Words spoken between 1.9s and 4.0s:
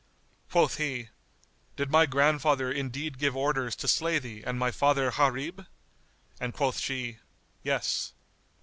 my grandfather indeed give orders to